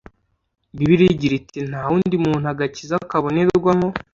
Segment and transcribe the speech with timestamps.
[0.77, 3.87] Bibiliya igira iti nta wundi muntu agakiza kabonerwamo